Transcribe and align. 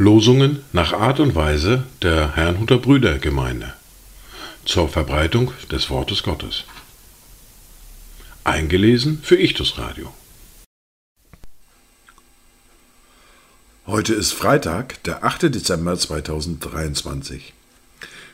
Losungen 0.00 0.64
nach 0.72 0.94
Art 0.94 1.20
und 1.20 1.34
Weise 1.34 1.84
der 2.00 2.34
Herrnhuter 2.34 2.78
Brüdergemeinde 2.78 3.74
zur 4.64 4.88
Verbreitung 4.88 5.52
des 5.70 5.90
Wortes 5.90 6.22
Gottes. 6.22 6.64
Eingelesen 8.42 9.20
für 9.22 9.36
Ichtus 9.36 9.76
Radio. 9.76 10.10
Heute 13.86 14.14
ist 14.14 14.32
Freitag, 14.32 15.02
der 15.02 15.22
8. 15.22 15.54
Dezember 15.54 15.98
2023. 15.98 17.52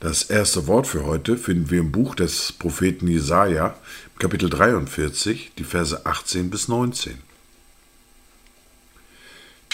Das 0.00 0.22
erste 0.22 0.66
Wort 0.66 0.86
für 0.86 1.04
heute 1.04 1.36
finden 1.36 1.68
wir 1.68 1.80
im 1.80 1.92
Buch 1.92 2.14
des 2.14 2.52
Propheten 2.52 3.06
Jesaja, 3.06 3.76
Kapitel 4.18 4.48
43, 4.48 5.52
die 5.58 5.64
Verse 5.64 6.06
18 6.06 6.48
bis 6.48 6.68
19. 6.68 7.29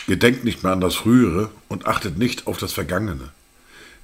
Gedenkt 0.06 0.45
nicht 0.45 0.62
mehr 0.62 0.73
an 0.73 0.80
das 0.80 0.95
Frühere 0.95 1.51
und 1.69 1.87
achtet 1.87 2.16
nicht 2.16 2.46
auf 2.46 2.59
das 2.59 2.73
Vergangene. 2.73 3.30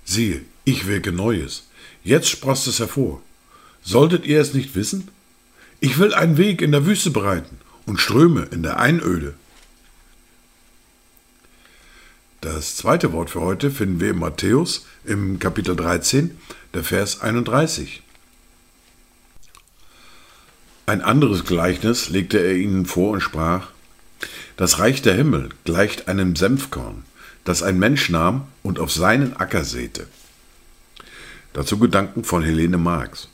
Siehe, 0.04 0.42
ich 0.64 0.86
wirke 0.86 1.12
Neues. 1.12 1.68
Jetzt 2.02 2.28
sproßt 2.28 2.66
es 2.66 2.80
hervor. 2.80 3.22
Solltet 3.84 4.26
ihr 4.26 4.40
es 4.40 4.54
nicht 4.54 4.74
wissen? 4.74 5.08
Ich 5.80 5.98
will 5.98 6.14
einen 6.14 6.36
Weg 6.36 6.62
in 6.62 6.72
der 6.72 6.86
Wüste 6.86 7.10
bereiten 7.10 7.58
und 7.86 8.00
Ströme 8.00 8.48
in 8.50 8.62
der 8.62 8.78
Einöde. 8.78 9.34
Das 12.40 12.76
zweite 12.76 13.12
Wort 13.12 13.30
für 13.30 13.40
heute 13.40 13.70
finden 13.70 14.00
wir 14.00 14.10
in 14.10 14.18
Matthäus 14.18 14.86
im 15.04 15.38
Kapitel 15.38 15.76
13, 15.76 16.36
der 16.74 16.82
Vers 16.82 17.20
31. 17.20 18.02
Ein 20.86 21.00
anderes 21.00 21.44
Gleichnis 21.44 22.08
legte 22.08 22.38
er 22.38 22.54
ihnen 22.54 22.86
vor 22.86 23.12
und 23.12 23.20
sprach, 23.20 23.68
das 24.56 24.78
Reich 24.78 25.02
der 25.02 25.14
Himmel 25.14 25.48
gleicht 25.64 26.08
einem 26.08 26.36
Senfkorn, 26.36 27.04
das 27.44 27.62
ein 27.62 27.78
Mensch 27.78 28.10
nahm 28.10 28.46
und 28.62 28.78
auf 28.78 28.92
seinen 28.92 29.36
Acker 29.36 29.64
säte. 29.64 30.06
Dazu 31.52 31.78
Gedanken 31.78 32.24
von 32.24 32.42
Helene 32.42 32.78
Marx. 32.78 33.28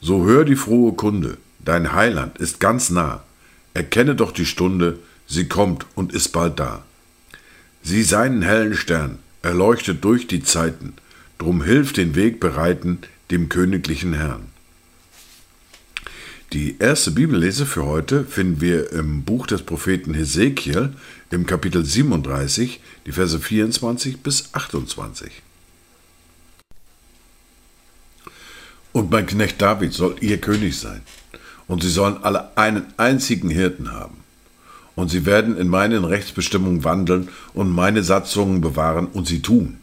So 0.00 0.24
hör 0.24 0.44
die 0.44 0.56
frohe 0.56 0.92
Kunde, 0.92 1.38
dein 1.58 1.92
Heiland 1.92 2.38
ist 2.38 2.60
ganz 2.60 2.90
nah, 2.90 3.22
erkenne 3.74 4.14
doch 4.14 4.32
die 4.32 4.46
Stunde, 4.46 4.98
sie 5.26 5.48
kommt 5.48 5.86
und 5.94 6.12
ist 6.12 6.28
bald 6.28 6.58
da. 6.60 6.84
Sieh 7.82 8.02
seinen 8.02 8.42
hellen 8.42 8.74
Stern, 8.74 9.18
erleuchtet 9.42 10.04
durch 10.04 10.26
die 10.26 10.42
Zeiten, 10.42 10.94
drum 11.38 11.62
hilf 11.62 11.92
den 11.92 12.14
Weg 12.14 12.40
bereiten 12.40 13.00
dem 13.30 13.48
königlichen 13.48 14.14
Herrn. 14.14 14.48
Die 16.52 16.76
erste 16.78 17.10
Bibellese 17.10 17.66
für 17.66 17.86
heute 17.86 18.24
finden 18.24 18.60
wir 18.60 18.92
im 18.92 19.24
Buch 19.24 19.48
des 19.48 19.62
Propheten 19.62 20.14
Hesekiel 20.14 20.92
im 21.32 21.44
Kapitel 21.44 21.84
37, 21.84 22.78
die 23.04 23.10
Verse 23.10 23.40
24 23.40 24.20
bis 24.20 24.50
28. 24.52 25.42
Und 28.92 29.10
mein 29.10 29.26
Knecht 29.26 29.60
David 29.60 29.92
soll 29.92 30.14
ihr 30.20 30.40
König 30.40 30.78
sein, 30.78 31.02
und 31.66 31.82
sie 31.82 31.90
sollen 31.90 32.22
alle 32.22 32.56
einen 32.56 32.86
einzigen 32.96 33.50
Hirten 33.50 33.90
haben. 33.90 34.18
Und 34.94 35.10
sie 35.10 35.26
werden 35.26 35.56
in 35.56 35.66
meinen 35.66 36.04
Rechtsbestimmungen 36.04 36.84
wandeln 36.84 37.28
und 37.54 37.70
meine 37.70 38.04
Satzungen 38.04 38.60
bewahren 38.60 39.08
und 39.08 39.26
sie 39.26 39.42
tun. 39.42 39.78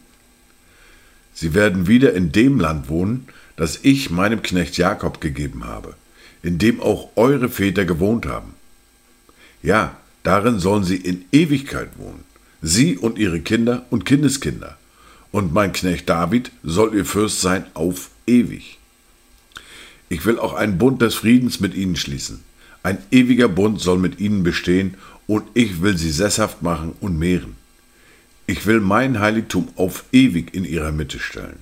Sie 1.34 1.52
werden 1.52 1.88
wieder 1.88 2.14
in 2.14 2.32
dem 2.32 2.58
Land 2.58 2.88
wohnen, 2.88 3.28
das 3.54 3.80
ich 3.82 4.08
meinem 4.08 4.40
Knecht 4.40 4.78
Jakob 4.78 5.20
gegeben 5.20 5.64
habe 5.64 5.94
in 6.44 6.58
dem 6.58 6.80
auch 6.80 7.08
eure 7.16 7.48
Väter 7.48 7.86
gewohnt 7.86 8.26
haben. 8.26 8.52
Ja, 9.62 9.96
darin 10.22 10.60
sollen 10.60 10.84
sie 10.84 10.96
in 10.96 11.24
Ewigkeit 11.32 11.88
wohnen, 11.96 12.22
sie 12.60 12.98
und 12.98 13.18
ihre 13.18 13.40
Kinder 13.40 13.86
und 13.88 14.04
Kindeskinder. 14.04 14.76
Und 15.32 15.54
mein 15.54 15.72
Knecht 15.72 16.08
David 16.08 16.52
soll 16.62 16.94
ihr 16.94 17.06
Fürst 17.06 17.40
sein 17.40 17.64
auf 17.72 18.10
ewig. 18.26 18.78
Ich 20.10 20.26
will 20.26 20.38
auch 20.38 20.52
einen 20.52 20.76
Bund 20.76 21.00
des 21.00 21.14
Friedens 21.14 21.60
mit 21.60 21.74
ihnen 21.74 21.96
schließen. 21.96 22.40
Ein 22.82 22.98
ewiger 23.10 23.48
Bund 23.48 23.80
soll 23.80 23.98
mit 23.98 24.20
ihnen 24.20 24.44
bestehen, 24.44 24.96
und 25.26 25.44
ich 25.54 25.80
will 25.80 25.96
sie 25.96 26.10
sesshaft 26.10 26.60
machen 26.60 26.92
und 27.00 27.18
mehren. 27.18 27.56
Ich 28.46 28.66
will 28.66 28.80
mein 28.80 29.18
Heiligtum 29.18 29.68
auf 29.76 30.04
ewig 30.12 30.54
in 30.54 30.66
ihrer 30.66 30.92
Mitte 30.92 31.18
stellen. 31.18 31.58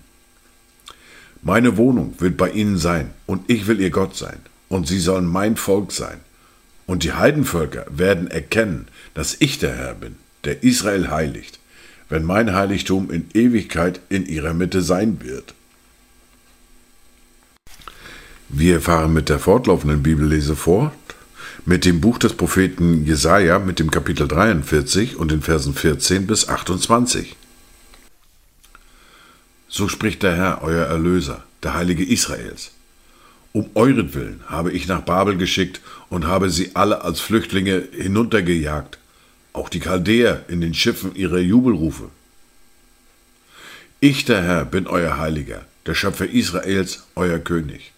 Meine 1.40 1.76
Wohnung 1.76 2.14
wird 2.18 2.36
bei 2.36 2.50
ihnen 2.50 2.76
sein, 2.76 3.10
und 3.26 3.48
ich 3.48 3.68
will 3.68 3.80
ihr 3.80 3.90
Gott 3.90 4.16
sein 4.16 4.40
und 4.72 4.88
sie 4.88 5.00
sollen 5.00 5.26
mein 5.26 5.56
Volk 5.56 5.92
sein. 5.92 6.20
Und 6.86 7.04
die 7.04 7.12
Heidenvölker 7.12 7.84
werden 7.90 8.28
erkennen, 8.30 8.88
dass 9.12 9.36
ich 9.38 9.58
der 9.58 9.74
Herr 9.74 9.94
bin, 9.94 10.16
der 10.44 10.62
Israel 10.62 11.10
heiligt, 11.10 11.58
wenn 12.08 12.24
mein 12.24 12.54
Heiligtum 12.54 13.10
in 13.10 13.28
Ewigkeit 13.34 14.00
in 14.08 14.24
ihrer 14.24 14.54
Mitte 14.54 14.80
sein 14.80 15.18
wird. 15.20 15.52
Wir 18.48 18.80
fahren 18.80 19.12
mit 19.12 19.28
der 19.28 19.38
fortlaufenden 19.38 20.02
Bibellese 20.02 20.56
fort, 20.56 20.94
mit 21.66 21.84
dem 21.84 22.00
Buch 22.00 22.16
des 22.16 22.32
Propheten 22.32 23.04
Jesaja, 23.04 23.58
mit 23.58 23.78
dem 23.78 23.90
Kapitel 23.90 24.26
43 24.26 25.16
und 25.16 25.30
den 25.30 25.42
Versen 25.42 25.74
14 25.74 26.26
bis 26.26 26.48
28. 26.48 27.36
So 29.68 29.88
spricht 29.88 30.22
der 30.22 30.34
Herr, 30.34 30.62
euer 30.62 30.86
Erlöser, 30.86 31.44
der 31.62 31.74
Heilige 31.74 32.04
Israels. 32.04 32.72
Um 33.52 33.68
euretwillen 33.74 34.40
habe 34.48 34.72
ich 34.72 34.88
nach 34.88 35.02
Babel 35.02 35.36
geschickt 35.36 35.82
und 36.08 36.26
habe 36.26 36.48
sie 36.48 36.70
alle 36.74 37.02
als 37.02 37.20
Flüchtlinge 37.20 37.86
hinuntergejagt, 37.92 38.98
auch 39.52 39.68
die 39.68 39.80
Chaldäer 39.80 40.44
in 40.48 40.62
den 40.62 40.72
Schiffen 40.72 41.14
ihrer 41.14 41.38
Jubelrufe. 41.38 42.08
Ich, 44.00 44.24
der 44.24 44.42
Herr, 44.42 44.64
bin 44.64 44.86
euer 44.86 45.18
Heiliger, 45.18 45.66
der 45.84 45.94
Schöpfer 45.94 46.28
Israels, 46.28 47.04
euer 47.14 47.38
König. 47.38 47.92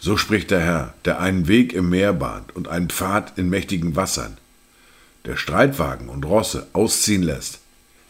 So 0.00 0.16
spricht 0.16 0.50
der 0.50 0.60
Herr, 0.60 0.94
der 1.04 1.20
einen 1.20 1.46
Weg 1.46 1.72
im 1.72 1.88
Meer 1.88 2.12
bahnt 2.12 2.54
und 2.56 2.66
einen 2.66 2.90
Pfad 2.90 3.38
in 3.38 3.48
mächtigen 3.48 3.94
Wassern, 3.94 4.36
der 5.24 5.36
Streitwagen 5.36 6.08
und 6.08 6.24
Rosse 6.24 6.66
ausziehen 6.72 7.22
lässt, 7.22 7.60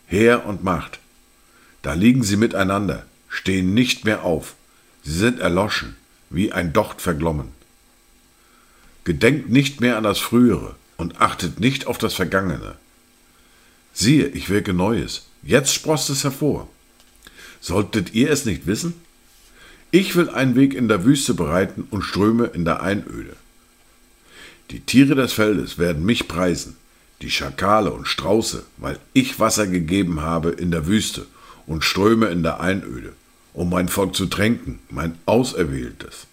Heer 0.06 0.46
und 0.46 0.64
Macht. 0.64 0.98
Da 1.82 1.92
liegen 1.92 2.22
sie 2.22 2.38
miteinander, 2.38 3.04
stehen 3.28 3.74
nicht 3.74 4.06
mehr 4.06 4.24
auf, 4.24 4.54
sie 5.02 5.12
sind 5.12 5.38
erloschen 5.38 5.96
wie 6.32 6.52
ein 6.52 6.72
Docht 6.72 7.00
verglommen. 7.00 7.48
Gedenkt 9.04 9.50
nicht 9.50 9.80
mehr 9.80 9.96
an 9.96 10.04
das 10.04 10.18
Frühere 10.18 10.76
und 10.96 11.20
achtet 11.20 11.60
nicht 11.60 11.86
auf 11.86 11.98
das 11.98 12.14
Vergangene. 12.14 12.76
Siehe, 13.92 14.28
ich 14.28 14.48
wirke 14.48 14.72
Neues, 14.72 15.26
jetzt 15.42 15.74
sproßt 15.74 16.10
es 16.10 16.24
hervor. 16.24 16.68
Solltet 17.60 18.14
ihr 18.14 18.30
es 18.30 18.44
nicht 18.44 18.66
wissen? 18.66 18.94
Ich 19.90 20.16
will 20.16 20.30
einen 20.30 20.54
Weg 20.56 20.74
in 20.74 20.88
der 20.88 21.04
Wüste 21.04 21.34
bereiten 21.34 21.86
und 21.90 22.02
Ströme 22.02 22.46
in 22.46 22.64
der 22.64 22.80
Einöde. 22.80 23.36
Die 24.70 24.80
Tiere 24.80 25.14
des 25.14 25.34
Feldes 25.34 25.76
werden 25.76 26.04
mich 26.04 26.28
preisen, 26.28 26.76
die 27.20 27.30
Schakale 27.30 27.92
und 27.92 28.08
Strauße, 28.08 28.64
weil 28.78 28.98
ich 29.12 29.38
Wasser 29.38 29.66
gegeben 29.66 30.22
habe 30.22 30.50
in 30.50 30.70
der 30.70 30.86
Wüste 30.86 31.26
und 31.66 31.84
Ströme 31.84 32.28
in 32.28 32.42
der 32.42 32.60
Einöde 32.60 33.12
um 33.54 33.70
mein 33.70 33.88
Volk 33.88 34.14
zu 34.14 34.26
tränken, 34.26 34.78
mein 34.90 35.16
Auserwähltes. 35.26 36.26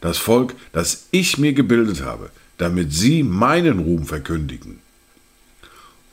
Das 0.00 0.18
Volk, 0.18 0.54
das 0.72 1.06
ich 1.10 1.38
mir 1.38 1.52
gebildet 1.52 2.02
habe, 2.02 2.30
damit 2.58 2.92
sie 2.92 3.22
meinen 3.22 3.78
Ruhm 3.78 4.04
verkündigen. 4.06 4.80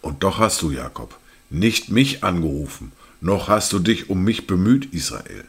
Und 0.01 0.23
doch 0.23 0.39
hast 0.39 0.61
du, 0.61 0.71
Jakob, 0.71 1.17
nicht 1.49 1.89
mich 1.89 2.23
angerufen, 2.23 2.91
noch 3.19 3.49
hast 3.49 3.73
du 3.73 3.79
dich 3.79 4.09
um 4.09 4.23
mich 4.23 4.47
bemüht, 4.47 4.93
Israel. 4.93 5.43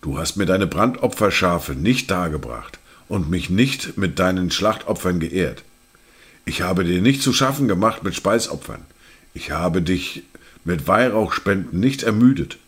Du 0.00 0.18
hast 0.18 0.36
mir 0.36 0.46
deine 0.46 0.66
Brandopferschafe 0.66 1.72
nicht 1.72 2.10
dargebracht 2.10 2.78
und 3.08 3.28
mich 3.28 3.50
nicht 3.50 3.98
mit 3.98 4.18
deinen 4.18 4.50
Schlachtopfern 4.50 5.20
geehrt. 5.20 5.62
Ich 6.44 6.62
habe 6.62 6.84
dir 6.84 7.02
nicht 7.02 7.22
zu 7.22 7.32
schaffen 7.32 7.68
gemacht 7.68 8.02
mit 8.02 8.14
Speisopfern. 8.14 8.82
Ich 9.34 9.50
habe 9.50 9.82
dich 9.82 10.22
mit 10.64 10.86
Weihrauchspenden 10.86 11.80
nicht 11.80 12.02
ermüdet. 12.02 12.58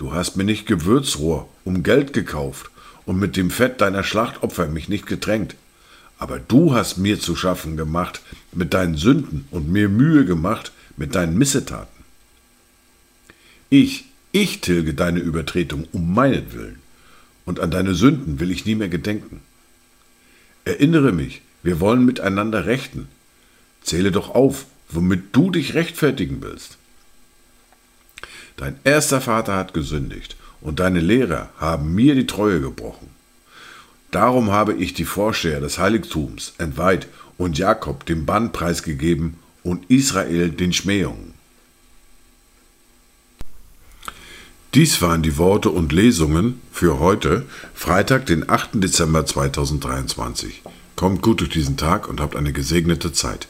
Du 0.00 0.14
hast 0.14 0.34
mir 0.34 0.44
nicht 0.44 0.64
Gewürzrohr 0.64 1.46
um 1.66 1.82
Geld 1.82 2.14
gekauft 2.14 2.70
und 3.04 3.18
mit 3.18 3.36
dem 3.36 3.50
Fett 3.50 3.82
deiner 3.82 4.02
Schlachtopfer 4.02 4.66
mich 4.66 4.88
nicht 4.88 5.04
getränkt. 5.04 5.56
Aber 6.18 6.38
du 6.38 6.72
hast 6.72 6.96
mir 6.96 7.20
zu 7.20 7.36
schaffen 7.36 7.76
gemacht 7.76 8.22
mit 8.50 8.72
deinen 8.72 8.96
Sünden 8.96 9.46
und 9.50 9.70
mir 9.70 9.90
Mühe 9.90 10.24
gemacht 10.24 10.72
mit 10.96 11.14
deinen 11.14 11.36
Missetaten. 11.36 12.02
Ich, 13.68 14.06
ich 14.32 14.62
tilge 14.62 14.94
deine 14.94 15.20
Übertretung 15.20 15.86
um 15.92 16.14
meinetwillen, 16.14 16.78
und 17.44 17.60
an 17.60 17.70
deine 17.70 17.94
Sünden 17.94 18.40
will 18.40 18.50
ich 18.50 18.64
nie 18.64 18.76
mehr 18.76 18.88
gedenken. 18.88 19.42
Erinnere 20.64 21.12
mich, 21.12 21.42
wir 21.62 21.78
wollen 21.78 22.06
miteinander 22.06 22.64
rechten. 22.64 23.08
Zähle 23.82 24.12
doch 24.12 24.34
auf, 24.34 24.64
womit 24.88 25.36
du 25.36 25.50
dich 25.50 25.74
rechtfertigen 25.74 26.40
willst. 26.40 26.78
Dein 28.60 28.76
erster 28.84 29.22
Vater 29.22 29.56
hat 29.56 29.72
gesündigt, 29.72 30.36
und 30.60 30.80
deine 30.80 31.00
Lehrer 31.00 31.48
haben 31.58 31.94
mir 31.94 32.14
die 32.14 32.26
Treue 32.26 32.60
gebrochen. 32.60 33.08
Darum 34.10 34.50
habe 34.50 34.74
ich 34.74 34.92
die 34.92 35.06
Vorsteher 35.06 35.60
des 35.60 35.78
Heiligtums 35.78 36.52
entweiht 36.58 37.08
und 37.38 37.56
Jakob 37.56 38.04
den 38.04 38.26
Bann 38.26 38.52
preisgegeben, 38.52 39.38
und 39.62 39.90
Israel 39.90 40.50
den 40.50 40.74
Schmähungen. 40.74 41.32
Dies 44.74 45.00
waren 45.00 45.22
die 45.22 45.38
Worte 45.38 45.70
und 45.70 45.92
Lesungen 45.92 46.60
für 46.70 46.98
heute, 46.98 47.46
Freitag, 47.74 48.26
den 48.26 48.48
8. 48.48 48.72
Dezember 48.74 49.24
2023. 49.24 50.62
Kommt 50.96 51.22
gut 51.22 51.40
durch 51.40 51.50
diesen 51.50 51.78
Tag 51.78 52.08
und 52.08 52.20
habt 52.20 52.36
eine 52.36 52.52
gesegnete 52.52 53.12
Zeit. 53.12 53.48